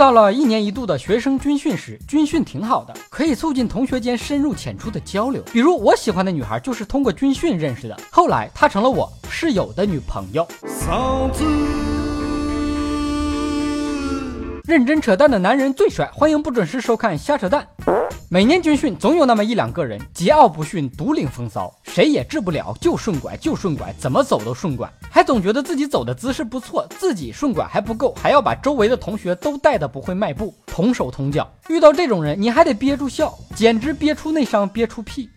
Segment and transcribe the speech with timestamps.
[0.00, 5.42] 到了一年一度的学生军训时，军训挺好的，可以促进同学间深入浅出的交流。
[5.52, 10.48] 比如我喜欢的女孩就是通过军训认识的，后来她成了我室友的女朋友。
[14.70, 17.66] 认真扯淡的男人最帅，欢迎不准时收看瞎扯淡。
[18.28, 31.50] 每年军训总有那么一两个人桀骜不驯，独领风骚，谁也治不了，就顺拐就顺拐，怎么走都顺拐，还总觉得自己走的姿势不错，自己顺拐还不够，还要把周围的同学都带的不会迈步，同手同脚。
[31.68, 35.28] 遇到这种人，你还得憋住笑，简直憋出内伤，憋出屁。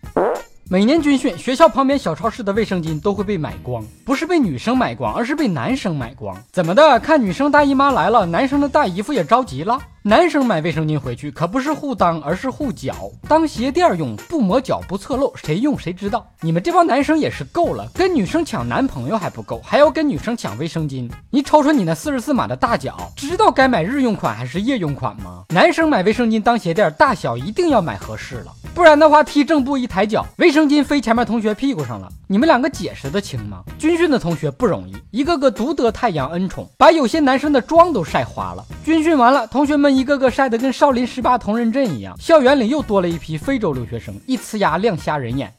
[0.70, 6.34] 每年军训，学校旁边小超市的卫生巾都会被买光，不是被女生买光，而是被男生买光。
[6.52, 6.98] 怎么的？
[7.00, 9.78] 看女生大姨妈来了，男生的大姨夫也着急了。
[10.02, 12.94] 男生买卫生巾回去，可不是护裆，而是护脚，
[13.28, 16.26] 当鞋垫用，不磨脚不侧漏，谁用谁知道。
[16.40, 21.10] 你们这帮男生也是够了，跟女生抢男朋友还不够，还要跟女生抢卫生巾。
[21.30, 25.44] 你瞅瞅你那四十四码的大脚，知道该买日用款还是夜用款吗？
[25.50, 33.62] 男生买卫生巾当鞋垫，大小一定要买合适了，不然的话踢正步一抬脚，卫生巾飞前面同学屁股上了，你们两个解释得清吗？
[33.78, 38.64] 军训的同学不容易，一个个独得太阳恩宠，把有些男生的妆都晒花了。
[38.84, 39.94] 军训完了，同学们。
[39.94, 45.54] 一个个晒得跟少林十八铜人阵一样，校园里又多了一批非洲留学生，一呲牙亮瞎人眼。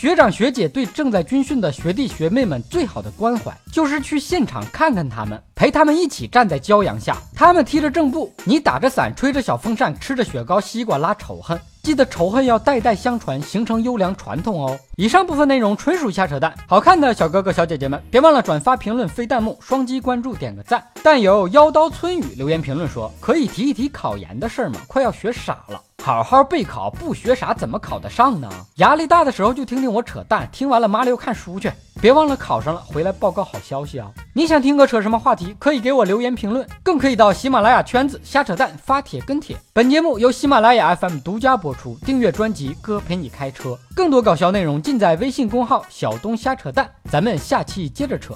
[0.00, 11.60] 学长学姐对正在军训的学弟学妹们最好的关怀，就是去现场看看他们，陪他们一起站在骄阳下，他们踢着正步，你打着伞，吹着小风扇，吃着雪糕西瓜，拉仇恨。
[11.82, 14.78] 记得仇恨要代代相传，形成优良传统哦。
[14.96, 20.82] 以上部分内容纯属瞎扯淡，好看的小哥哥小姐姐们，别忘了转发、评论、飞弹幕、双击关注、点个赞。
[21.02, 24.80] 但有妖刀村雨留言评论说，可以提一提考研的事儿吗？
[24.88, 28.48] 快要学傻了，好好备考，不学啥怎么考得上呢？
[28.76, 31.70] 压力大的时候就听听我扯淡，听完了麻溜看书去。
[32.00, 34.10] 别忘了考上了，回来报告好消息啊！
[34.32, 39.54] 你想听哥扯什么话题，可以给我留言评论，更可以到喜马拉雅圈子瞎扯淡发帖跟帖。
[39.74, 46.90] 本节目由喜马拉雅 FM 独家播出，订阅专辑哥陪你开车，更多搞笑内容尽在微信公号小东瞎扯淡。
[47.10, 48.34] 咱们下期接着扯。